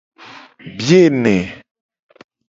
[0.75, 1.35] Biye ne.